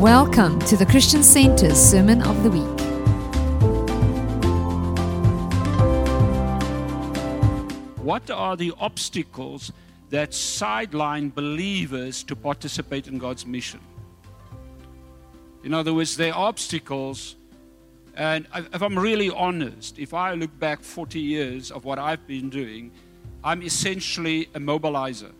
[0.00, 2.80] Welcome to the Christian Center's Sermon of the Week.
[8.02, 9.70] What are the obstacles
[10.10, 13.80] that sideline believers to participate in God's mission?
[15.62, 17.36] In other words, there are obstacles,
[18.16, 22.50] and if I'm really honest, if I look back 40 years of what I've been
[22.50, 22.90] doing,
[23.44, 25.30] I'm essentially a mobilizer.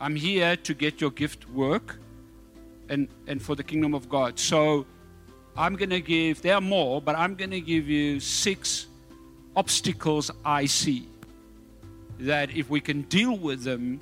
[0.00, 1.98] I'm here to get your gift work
[2.88, 4.38] and, and for the kingdom of God.
[4.38, 4.86] So
[5.56, 8.86] I'm going to give, there are more, but I'm going to give you six
[9.54, 11.06] obstacles I see
[12.20, 14.00] that if we can deal with them,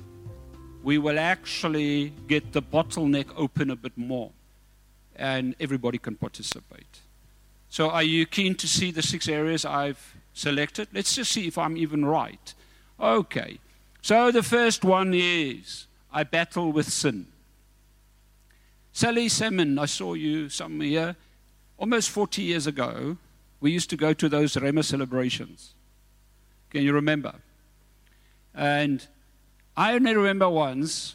[0.84, 4.30] we will actually get the bottleneck open a bit more
[5.16, 7.00] and everybody can participate.
[7.68, 10.88] So, are you keen to see the six areas I've selected?
[10.94, 12.54] Let's just see if I'm even right.
[12.98, 13.58] Okay.
[14.00, 17.26] So, the first one is I battle with sin.
[18.92, 21.16] Sally Salmon, I saw you some here.
[21.76, 23.16] Almost 40 years ago,
[23.60, 25.74] we used to go to those Rhema celebrations.
[26.70, 27.34] Can you remember?
[28.54, 29.06] And
[29.76, 31.14] I only remember once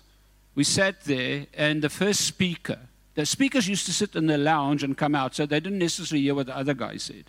[0.56, 2.80] we sat there, and the first speaker,
[3.16, 6.24] the speakers used to sit in the lounge and come out, so they didn't necessarily
[6.24, 7.26] hear what the other guy said.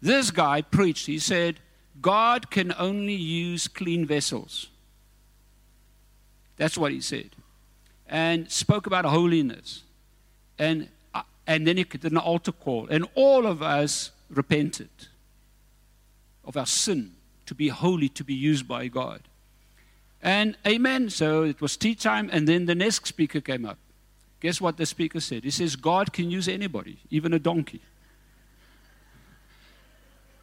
[0.00, 1.60] This guy preached, he said,
[2.00, 4.68] God can only use clean vessels.
[6.56, 7.30] That's what he said.
[8.08, 9.82] And spoke about holiness.
[10.58, 12.86] And, uh, and then he did an altar call.
[12.88, 14.88] And all of us repented
[16.44, 17.12] of our sin
[17.46, 19.22] to be holy, to be used by God.
[20.22, 21.10] And amen.
[21.10, 23.78] So it was tea time, and then the next speaker came up.
[24.40, 25.44] Guess what the speaker said?
[25.44, 27.80] He says, God can use anybody, even a donkey.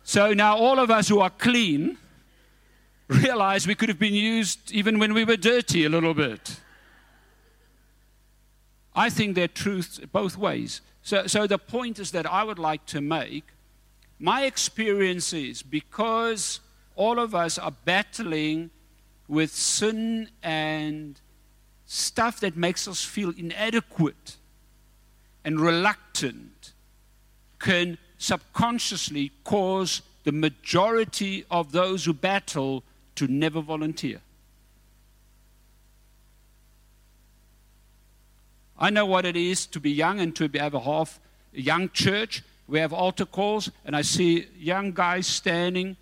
[0.04, 1.98] So now all of us who are clean
[3.08, 6.60] realize we could have been used even when we were dirty a little bit.
[8.96, 10.82] I think there are truths both ways.
[11.02, 13.46] So, so the point is that I would like to make
[14.20, 16.62] my experience is because
[16.96, 18.70] all of us are battling
[19.28, 21.20] with sin and
[21.86, 24.38] stuff that makes us feel inadequate
[25.44, 26.72] and reluctant
[27.60, 32.84] can subconsciously cause the majority of those who battle
[33.16, 34.22] to never volunteer.
[38.78, 41.20] I know what it is to be young and to have a half
[41.54, 42.44] young church.
[42.68, 45.96] We have altar calls, and I see young guys standing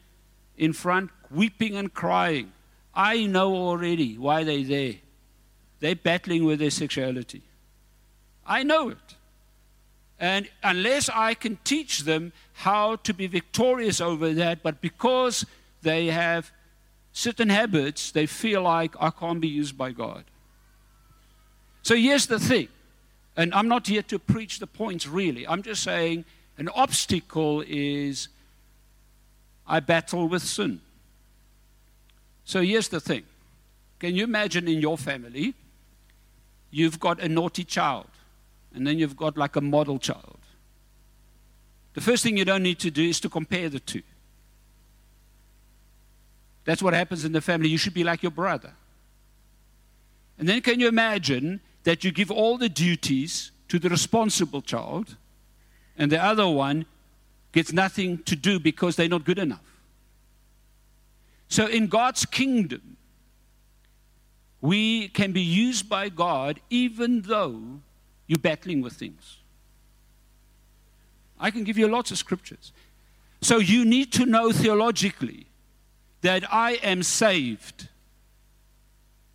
[0.57, 2.51] in front, weeping and crying.
[2.93, 4.95] I know already why they're there.
[5.79, 7.41] They're battling with their sexuality.
[8.45, 9.15] I know it.
[10.19, 15.45] And unless I can teach them how to be victorious over that, but because
[15.81, 16.51] they have
[17.13, 20.23] certain habits, they feel like I can't be used by God.
[21.83, 22.67] So here's the thing,
[23.35, 25.47] and I'm not here to preach the points really.
[25.47, 26.25] I'm just saying
[26.57, 28.27] an obstacle is
[29.67, 30.81] I battle with sin.
[32.43, 33.23] So here's the thing
[33.99, 35.53] can you imagine in your family,
[36.69, 38.07] you've got a naughty child,
[38.73, 40.37] and then you've got like a model child?
[41.93, 44.03] The first thing you don't need to do is to compare the two.
[46.65, 47.69] That's what happens in the family.
[47.69, 48.73] You should be like your brother.
[50.37, 55.15] And then can you imagine that you give all the duties to the responsible child,
[55.97, 56.85] and the other one
[57.51, 59.63] gets nothing to do because they're not good enough.
[61.47, 62.97] So, in God's kingdom,
[64.61, 67.79] we can be used by God even though
[68.27, 69.37] you're battling with things.
[71.39, 72.71] I can give you lots of scriptures.
[73.41, 75.47] So, you need to know theologically
[76.21, 77.89] that I am saved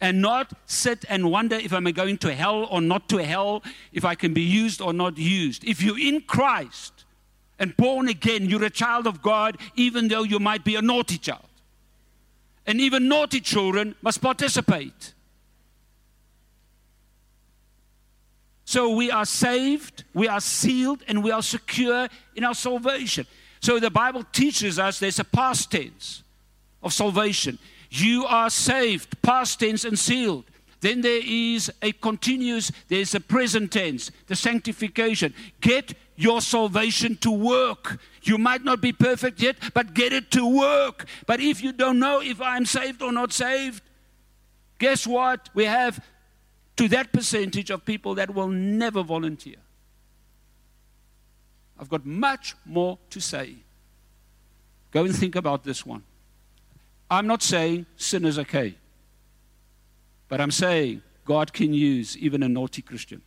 [0.01, 4.05] and not sit and wonder if I'm going to hell or not to hell, if
[4.05, 5.65] I can be used or not used.
[5.65, 7.05] If you're in Christ,
[7.59, 11.19] and born again, you're a child of God, even though you might be a naughty
[11.19, 11.49] child.
[12.67, 15.15] And even naughty children must participate.
[18.65, 23.27] So we are saved, we are sealed, and we are secure in our salvation.
[23.61, 26.25] So the Bible teaches us there's a past tense
[26.87, 27.59] of salvation.
[27.91, 30.45] You are saved, past tense and sealed.
[30.81, 35.35] Then there is a continuous, there's a present tense, the sanctification.
[35.61, 37.99] Get your salvation to work.
[38.23, 41.07] You might not be perfect yet, but get it to work.
[41.27, 43.83] But if you don't know if I'm saved or not saved,
[44.79, 45.49] guess what?
[45.55, 46.05] We have
[46.77, 49.57] to that percentage of people that will never volunteer.
[51.79, 53.57] I've got much more to say.
[54.91, 56.03] Go and think about this one.
[57.11, 58.77] I'm not saying sin is okay.
[60.29, 63.23] But I'm saying God can use even a naughty Christian.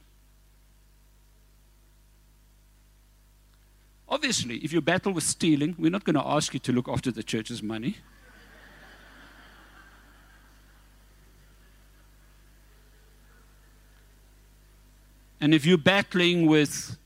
[4.07, 7.11] Obviously, if you battle with stealing, we're not going to ask you to look after
[7.11, 7.97] the church's money.
[15.41, 16.97] And if you're battling with,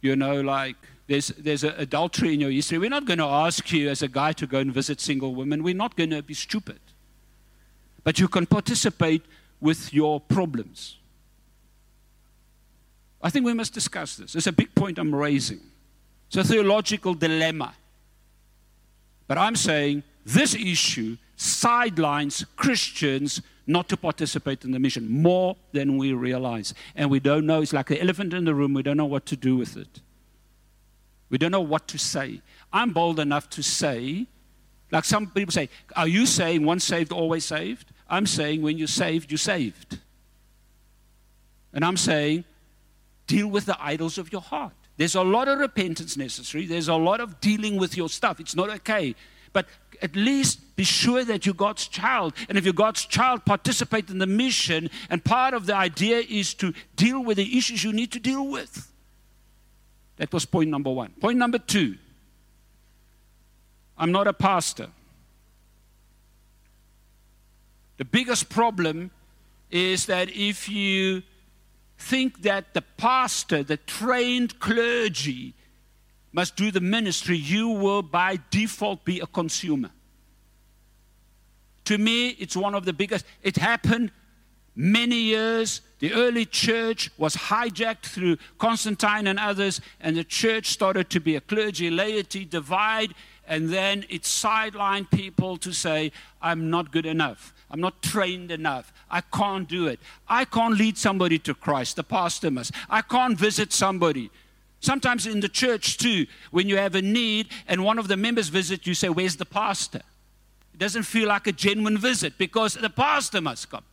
[0.00, 3.90] you know, like there's, there's adultery in your history, we're not going to ask you
[3.90, 5.62] as a guy to go and visit single women.
[5.62, 6.80] We're not going to be stupid.
[8.02, 9.22] But you can participate
[9.60, 10.98] with your problems.
[13.22, 14.34] I think we must discuss this.
[14.34, 15.60] It's a big point I'm raising.
[16.28, 17.74] It's a theological dilemma.
[19.26, 25.96] But I'm saying this issue sidelines Christians not to participate in the mission more than
[25.96, 26.74] we realize.
[26.94, 29.24] And we don't know, it's like the elephant in the room, we don't know what
[29.26, 30.00] to do with it.
[31.34, 32.42] We don't know what to say.
[32.72, 34.28] I'm bold enough to say,
[34.92, 37.90] like some people say, Are you saying once saved, always saved?
[38.08, 39.98] I'm saying when you're saved, you're saved.
[41.72, 42.44] And I'm saying,
[43.26, 44.74] deal with the idols of your heart.
[44.96, 46.66] There's a lot of repentance necessary.
[46.66, 48.38] There's a lot of dealing with your stuff.
[48.38, 49.16] It's not okay.
[49.52, 49.66] But
[50.00, 52.34] at least be sure that you're God's child.
[52.48, 54.88] And if you're God's child, participate in the mission.
[55.10, 58.46] And part of the idea is to deal with the issues you need to deal
[58.46, 58.92] with.
[60.16, 61.10] That was point number one.
[61.20, 61.96] Point number two
[63.96, 64.88] I'm not a pastor.
[67.96, 69.10] The biggest problem
[69.70, 71.22] is that if you
[71.96, 75.54] think that the pastor, the trained clergy,
[76.32, 79.90] must do the ministry, you will by default be a consumer.
[81.84, 83.24] To me, it's one of the biggest.
[83.42, 84.10] It happened
[84.74, 85.80] many years.
[86.04, 91.34] The early church was hijacked through Constantine and others, and the church started to be
[91.34, 93.14] a clergy laity divide,
[93.48, 96.12] and then it sidelined people to say,
[96.42, 97.54] I'm not good enough.
[97.70, 98.92] I'm not trained enough.
[99.10, 99.98] I can't do it.
[100.28, 101.96] I can't lead somebody to Christ.
[101.96, 102.72] The pastor must.
[102.90, 104.30] I can't visit somebody.
[104.80, 108.50] Sometimes in the church, too, when you have a need and one of the members
[108.50, 110.02] visit, you say, Where's the pastor?
[110.74, 113.84] It doesn't feel like a genuine visit because the pastor must come.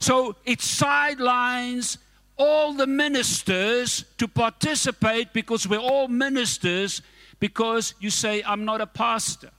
[0.00, 1.98] So it sidelines
[2.36, 7.02] all the ministers to participate because we're all ministers
[7.40, 9.50] because you say, I'm not a pastor.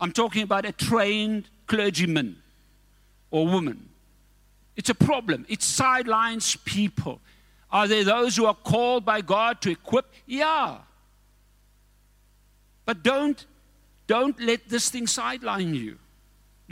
[0.00, 2.36] I'm talking about a trained clergyman
[3.30, 3.88] or woman.
[4.76, 5.44] It's a problem.
[5.48, 7.20] It sidelines people.
[7.70, 10.06] Are there those who are called by God to equip?
[10.26, 10.78] Yeah.
[12.84, 13.44] But don't,
[14.06, 15.98] don't let this thing sideline you.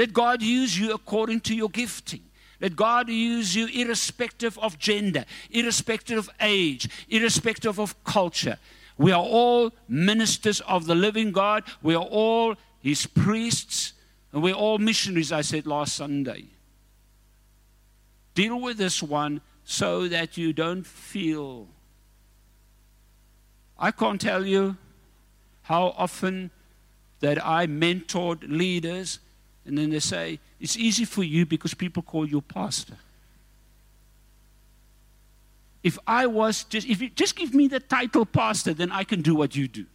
[0.00, 2.22] Let God use you according to your gifting.
[2.58, 8.56] Let God use you irrespective of gender, irrespective of age, irrespective of culture.
[8.96, 11.64] We are all ministers of the living God.
[11.82, 13.92] We are all His priests.
[14.32, 16.44] And we're all missionaries, I said last Sunday.
[18.34, 21.68] Deal with this one so that you don't feel.
[23.78, 24.78] I can't tell you
[25.64, 26.52] how often
[27.20, 29.18] that I mentored leaders,
[29.64, 32.96] and then they say, It's easy for you because people call you pastor.
[35.82, 39.22] If I was just, if you just give me the title pastor, then I can
[39.22, 39.86] do what you do.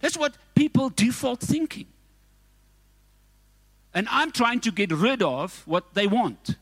[0.00, 1.86] That's what people default thinking.
[3.94, 6.56] And I'm trying to get rid of what they want.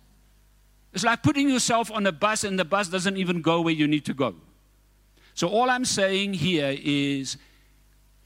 [0.95, 3.87] It's like putting yourself on a bus and the bus doesn't even go where you
[3.87, 4.35] need to go.
[5.35, 7.37] So, all I'm saying here is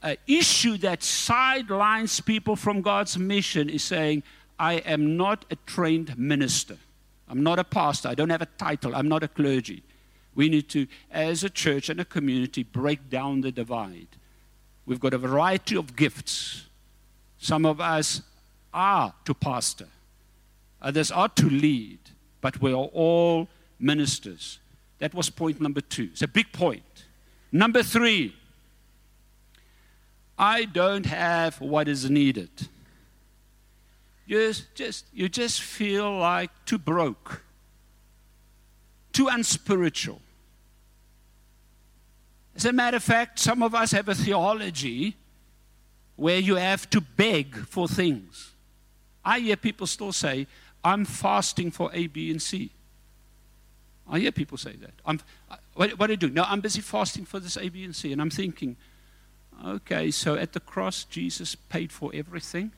[0.03, 4.23] an issue that sidelines people from God's mission is saying,
[4.59, 6.77] I am not a trained minister.
[7.27, 8.09] I'm not a pastor.
[8.09, 8.95] I don't have a title.
[8.95, 9.81] I'm not a clergy.
[10.35, 14.07] We need to, as a church and a community, break down the divide.
[14.85, 16.65] We've got a variety of gifts.
[17.37, 18.21] Some of us
[18.73, 19.87] are to pastor,
[20.81, 21.99] others are to lead,
[22.41, 23.47] but we are all
[23.79, 24.59] ministers.
[24.99, 26.09] That was point number two.
[26.11, 27.05] It's a big point.
[27.51, 28.35] Number three,
[30.37, 32.49] I don't have what is needed.
[34.25, 37.43] You just, you just feel like too broke,
[39.11, 40.21] too unspiritual.
[42.55, 45.15] As a matter of fact, some of us have a theology
[46.15, 48.51] where you have to beg for things.
[49.25, 50.47] I hear people still say,
[50.83, 52.69] I'm fasting for A, B, and C.
[54.09, 54.91] I hear people say that.
[55.05, 55.19] I'm,
[55.75, 56.29] what, what you do?
[56.29, 58.11] No, I'm busy fasting for this A, B, and C.
[58.11, 58.75] And I'm thinking,
[59.65, 62.71] okay, so at the cross, Jesus paid for everything.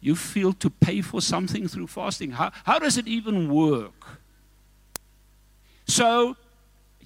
[0.00, 2.32] You feel to pay for something through fasting.
[2.32, 4.18] How, how does it even work?
[5.86, 6.36] So,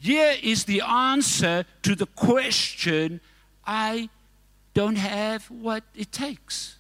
[0.01, 3.21] here is the answer to the question
[3.67, 4.11] I
[4.75, 6.77] don't have what it takes.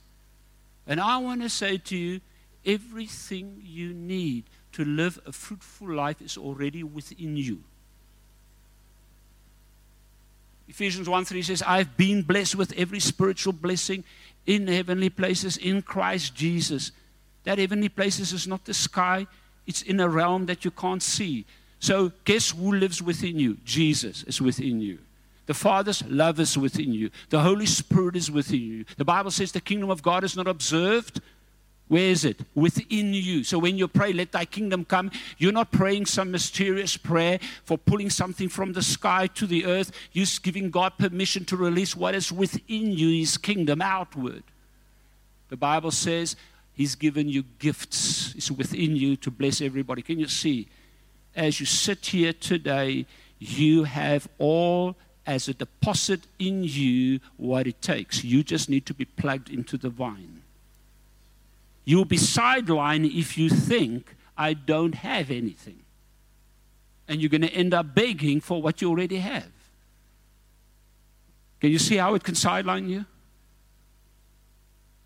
[0.87, 2.20] And I want to say to you
[2.66, 7.62] everything you need to live a fruitful life is already within you.
[10.68, 14.04] Ephesians 1 3 says, I've been blessed with every spiritual blessing
[14.47, 16.92] in heavenly places in Christ Jesus.
[17.44, 19.26] That heavenly places is not the sky,
[19.66, 21.44] it's in a realm that you can't see.
[21.78, 23.59] So, guess who lives within you?
[23.64, 24.99] Jesus is within you.
[25.47, 27.11] The Father's love is within you.
[27.28, 28.85] The Holy Spirit is within you.
[28.97, 31.21] The Bible says the kingdom of God is not observed.
[31.88, 32.41] Where is it?
[32.55, 33.45] Within you.
[33.45, 37.76] So when you pray, let thy kingdom come, you're not praying some mysterious prayer for
[37.76, 39.93] pulling something from the sky to the earth.
[40.12, 44.45] You're giving God permission to release what is within you, his kingdom outward.
[45.50, 46.37] The Bible says
[46.73, 48.35] he's given you gifts.
[48.35, 50.00] It's within you to bless everybody.
[50.00, 50.69] Can you see?
[51.37, 53.07] as you sit here today,
[53.38, 58.23] you have all as a deposit in you what it takes.
[58.23, 60.43] You just need to be plugged into the vine.
[61.85, 65.81] You'll be sidelined if you think, I don't have anything.
[67.07, 69.50] And you're going to end up begging for what you already have.
[71.61, 73.05] Can you see how it can sideline you?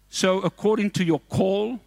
[0.09, 1.81] So, according to your call,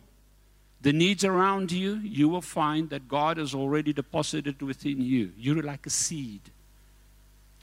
[0.81, 5.31] the needs around you, you will find that God has already deposited within you.
[5.37, 6.41] You're like a seed.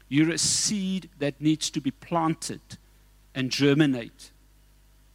[0.08, 2.60] You're a seed that needs to be planted
[3.34, 4.30] and germinate.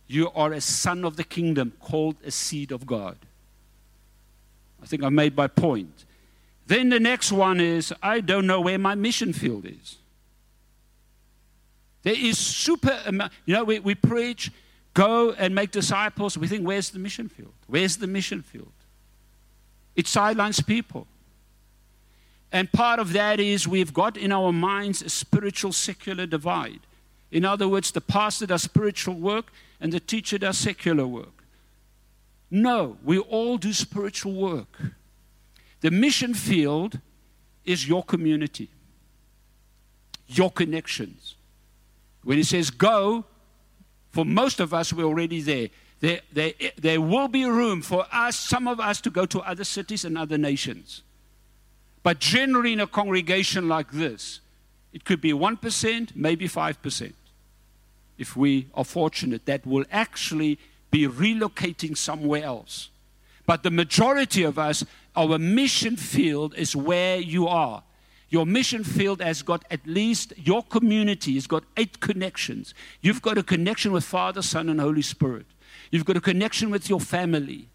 [0.07, 3.17] You are a son of the kingdom called a seed of God.
[4.81, 6.05] I think I made my point.
[6.67, 9.97] Then the next one is I don't know where my mission field is.
[12.03, 12.99] There is super,
[13.45, 14.51] you know, we, we preach
[14.93, 16.37] Go and make disciples.
[16.37, 17.53] We think, where's the mission field?
[17.67, 18.71] Where's the mission field?
[19.95, 21.07] It sidelines people.
[22.51, 26.81] And part of that is we've got in our minds a spiritual secular divide.
[27.31, 29.51] In other words, the pastor does spiritual work
[29.83, 31.43] and the teacher does secular work.
[32.49, 34.79] No, we all do spiritual work.
[35.81, 37.01] The mission field
[37.65, 38.69] is your community,
[40.27, 41.35] your connections.
[42.23, 43.25] When he says go,
[44.11, 45.67] for most of us, we're already there.
[45.99, 46.53] There, there.
[46.77, 50.17] there will be room for us, some of us, to go to other cities and
[50.17, 51.03] other nations.
[52.03, 54.39] But generally, in a congregation like this,
[54.93, 57.13] it could be 1%, maybe 5%.
[58.23, 60.57] If we are fortunate, that will actually
[60.91, 62.89] be relocating somewhere else.
[63.45, 67.83] But the majority of us, our mission field is where you are.
[68.29, 72.73] Your mission field has got at least, your community has got eight connections.
[73.01, 75.47] You've got a connection with Father, Son, and Holy Spirit.
[75.91, 77.67] You've got a connection with your family.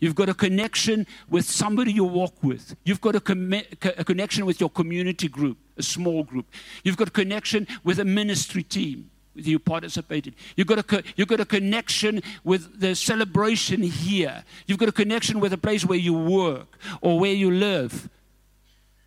[0.00, 2.74] You've got a connection with somebody you walk with.
[2.82, 6.46] You've got a, com- a, connection with your community group, a small group.
[6.82, 10.34] You've got a connection with a ministry team you participated.
[10.56, 14.44] You've got, a co- you've got a connection with the celebration here.
[14.66, 18.08] You've got a connection with a place where you work or where you live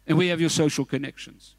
[0.07, 1.55] and we have your social connections.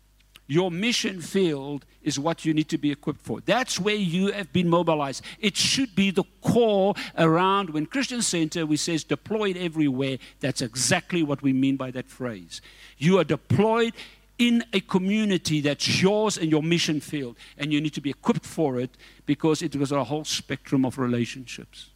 [0.50, 3.40] Your mission field is what you need to be equipped for.
[3.40, 5.22] That's where you have been mobilized.
[5.38, 10.18] It should be the core around when Christian Center we says deployed everywhere.
[10.40, 12.60] That's exactly what we mean by that phrase.
[12.98, 13.92] You are deployed
[14.40, 18.47] in a community that's yours and your mission field, and you need to be equipped
[18.47, 18.90] for it
[19.26, 21.90] because it was a whole spectrum of relationships.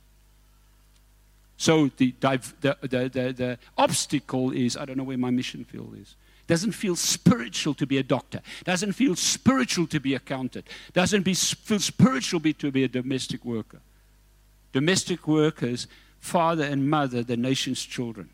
[1.56, 5.96] So the, the, the, the, the obstacle is I don't know where my mission field
[5.98, 6.16] is.
[6.46, 8.42] Doesn't feel spiritual to be a doctor.
[8.64, 10.66] Doesn't feel spiritual to be a accountant.
[10.92, 13.80] Doesn't be, feel spiritual be, to be a domestic worker.
[14.72, 15.86] Domestic workers,
[16.20, 18.28] father and mother, the nation's children.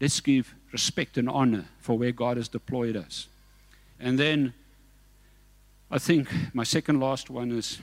[0.00, 3.28] Let's give respect and honor for where God has deployed us.
[3.98, 4.54] And then
[5.90, 7.78] I think my second last one is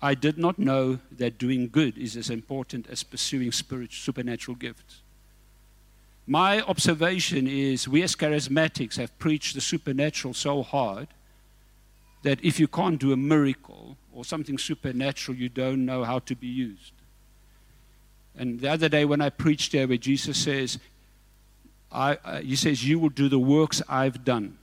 [0.00, 5.00] I did not know that doing good is as important as pursuing spiritual, supernatural gifts.
[6.26, 11.08] My observation is we as charismatics have preached the supernatural so hard
[12.22, 16.34] that if you can't do a miracle or something supernatural, you don't know how to
[16.34, 16.92] be used.
[18.36, 20.78] And the other day when I preached there, where Jesus says,
[21.92, 24.58] I, uh, He says, You will do the works I've done.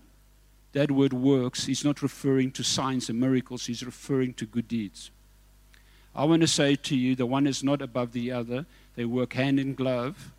[0.74, 5.12] That word works, He's not referring to signs and miracles, He's referring to good deeds.
[6.14, 9.34] I want to say to you the one is not above the other, they work
[9.34, 10.32] hand in glove.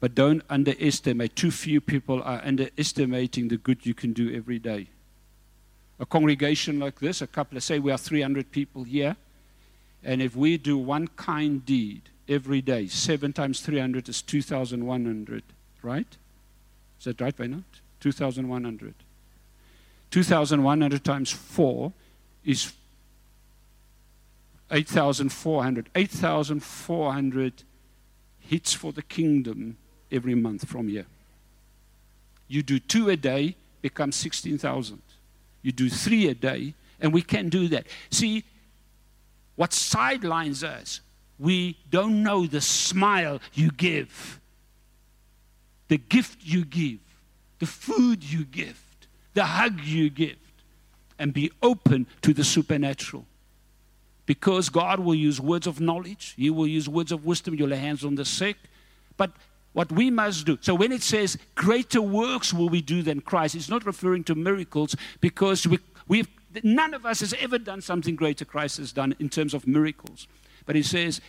[0.00, 1.34] But don't underestimate.
[1.34, 4.86] Too few people are underestimating the good you can do every day.
[5.98, 9.16] A congregation like this, a couple, let's say we are 300 people here,
[10.04, 15.42] and if we do one kind deed every day, 7 times 300 is 2,100,
[15.82, 16.16] right?
[16.98, 17.64] Is that right, Wynand?
[18.00, 18.94] 2,100.
[20.10, 21.92] 2,100 times 4
[22.44, 22.72] is
[24.70, 25.90] 8,400.
[25.94, 27.62] 8,400
[28.40, 29.76] hits for the kingdom
[30.10, 31.06] every month from here.
[32.48, 35.02] You do two a day, becomes 16,000.
[35.62, 37.86] You do three a day, and we can do that.
[38.10, 38.44] See,
[39.56, 41.00] what sidelines us,
[41.38, 44.40] we don't know the smile you give,
[45.88, 46.98] the gift you give,
[47.58, 48.82] the food you give,
[49.34, 50.36] the hug you give,
[51.18, 53.24] and be open to the supernatural.
[54.26, 57.76] Because God will use words of knowledge, He will use words of wisdom, you'll lay
[57.76, 58.56] hands on the sick.
[59.16, 59.32] But
[59.72, 60.58] what we must do.
[60.60, 64.34] So when it says greater works will we do than Christ, it's not referring to
[64.34, 65.78] miracles because we,
[66.08, 66.28] we've,
[66.64, 70.26] none of us has ever done something greater Christ has done in terms of miracles.
[70.68, 71.22] But he says,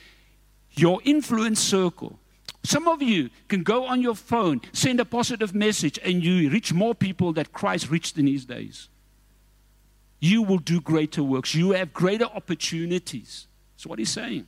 [0.73, 2.19] your influence circle.
[2.65, 6.73] Some of you can go on your phone, send a positive message, and you reach
[6.73, 8.89] more people that Christ reached in his days.
[10.19, 11.55] You will do greater works.
[11.55, 13.47] You have greater opportunities.
[13.75, 14.45] That's what he's saying.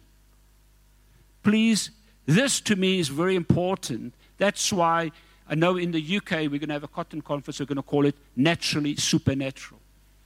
[1.41, 1.91] Please
[2.25, 4.13] this to me is very important.
[4.38, 5.12] That's why
[5.48, 7.81] I know in the UK we're going to have a cotton conference, we're going to
[7.81, 9.81] call it naturally supernatural.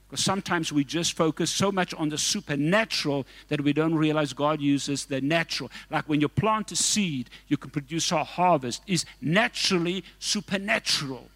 [0.07, 4.61] Because sometimes we just focus so much on the supernatural that we don't realize God
[4.61, 5.71] uses the natural.
[5.89, 11.29] Like when you plant a seed, you can produce a harvest, is naturally supernatural.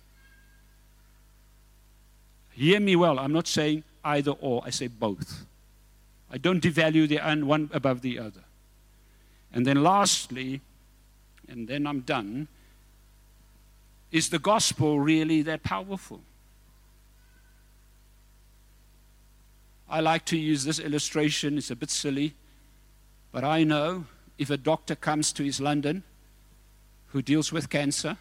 [2.51, 3.17] Hear me well.
[3.17, 5.45] I'm not saying either or, I say both.
[6.31, 8.43] I don't devalue the one above the other.
[9.51, 10.61] And then lastly,
[11.47, 12.47] and then I'm done,
[14.11, 16.21] is the gospel really that powerful?
[19.89, 22.35] I like to use this illustration, it's a bit silly,
[23.31, 24.05] but I know
[24.37, 26.03] if a doctor comes to East London
[27.07, 28.17] who deals with cancer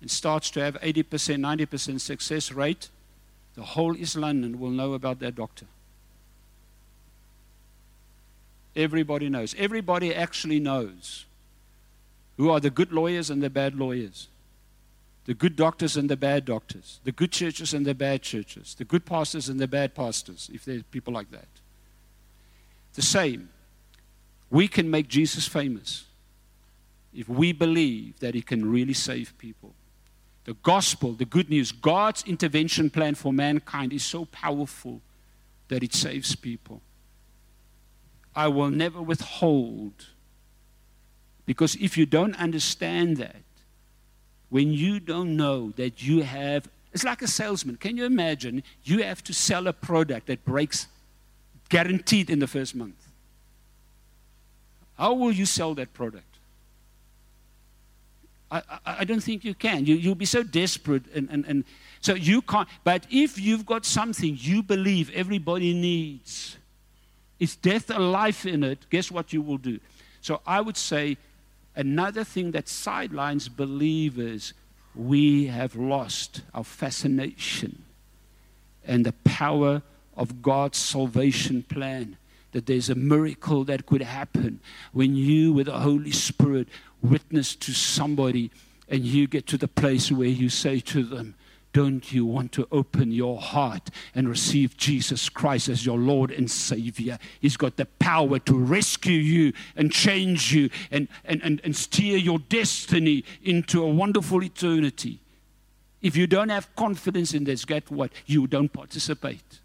[0.00, 2.90] and starts to have 80%, 90% success rate,
[3.54, 5.66] the whole East London will know about that doctor.
[8.74, 9.54] Everybody knows.
[9.56, 11.24] Everybody actually knows
[12.36, 14.28] who are the good lawyers and the bad lawyers,
[15.26, 18.84] the good doctors and the bad doctors, the good churches and the bad churches, the
[18.84, 21.48] good pastors and the bad pastors, if there are people like that.
[22.94, 23.50] The same.
[24.50, 26.04] We can make Jesus famous
[27.12, 29.74] if we believe that he can really save people.
[30.44, 35.00] The gospel, the good news, God's intervention plan for mankind is so powerful
[35.66, 36.80] that it saves people.
[38.36, 40.06] I will never withhold.
[41.46, 43.42] Because if you don't understand that,
[44.48, 47.76] when you don't know that you have, it's like a salesman.
[47.76, 48.62] Can you imagine?
[48.84, 50.86] You have to sell a product that breaks
[51.68, 53.08] guaranteed in the first month.
[54.96, 56.24] How will you sell that product?
[58.50, 59.84] I, I, I don't think you can.
[59.84, 61.64] You, you'll be so desperate and, and, and
[62.00, 62.68] so you can't.
[62.84, 66.56] But if you've got something you believe everybody needs,
[67.38, 69.78] is death or life in it, guess what you will do?
[70.22, 71.18] So I would say
[71.76, 74.52] another thing that sidelines believers,
[74.94, 77.84] we have lost our fascination
[78.84, 79.82] and the power
[80.16, 82.16] of God's salvation plan.
[82.52, 84.60] That there's a miracle that could happen
[84.92, 86.68] when you, with the Holy Spirit,
[87.02, 88.50] witness to somebody
[88.88, 91.34] and you get to the place where you say to them,
[91.76, 96.50] don't you want to open your heart and receive Jesus Christ as your Lord and
[96.50, 97.18] Savior?
[97.38, 102.16] He's got the power to rescue you and change you and, and, and, and steer
[102.16, 105.18] your destiny into a wonderful eternity.
[106.00, 108.10] If you don't have confidence in this, get what?
[108.24, 109.60] You don't participate.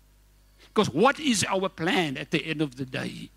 [0.67, 3.30] Because what is our plan at the end of the day?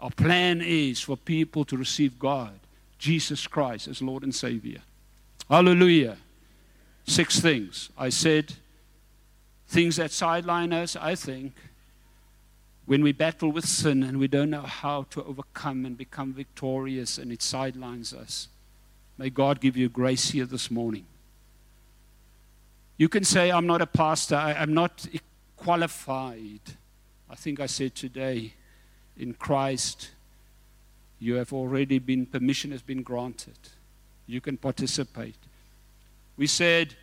[0.00, 2.58] Our plan is for people to receive God,
[2.98, 4.80] Jesus Christ, as Lord and Savior.
[5.48, 6.16] Hallelujah.
[7.06, 7.90] Six things.
[7.98, 8.54] I said
[9.68, 11.54] things that sideline us, I think,
[12.86, 17.18] when we battle with sin and we don't know how to overcome and become victorious
[17.18, 18.48] and it sidelines us.
[19.16, 21.06] May God give you grace here this morning.
[22.96, 25.06] You can say, I'm not a pastor, I, am not
[25.56, 26.60] qualified.
[27.28, 28.52] I think I said today,
[29.16, 30.10] in Christ,
[31.18, 33.58] you have already been, permission has been granted.
[34.26, 35.36] You can participate.
[36.36, 36.94] We said,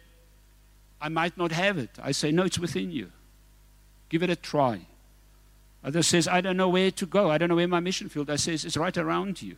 [0.99, 1.89] I might not have it.
[2.01, 3.11] I say, no, it's within you.
[4.09, 4.81] Give it a try.
[5.83, 7.31] Others says, I don't know where to go.
[7.31, 8.29] I don't know where my mission field.
[8.29, 9.55] I says, it's right around you.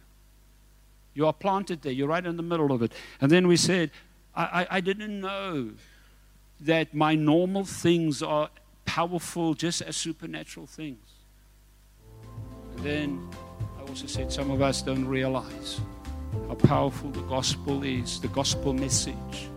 [1.14, 1.92] You are planted there.
[1.92, 2.94] You're right in the middle of it.
[3.20, 3.92] And then we said,
[4.36, 5.72] I, I, I didn't know
[6.62, 8.50] that my normal things are
[8.86, 11.06] powerful just as supernatural things.
[12.78, 13.30] And then
[13.78, 15.82] I also said, some of us don't realize
[16.48, 19.50] how powerful the gospel is, the gospel message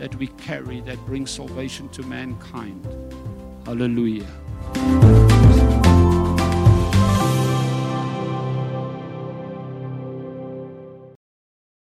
[0.00, 2.86] that we carry that brings salvation to mankind.
[3.66, 5.09] Hallelujah.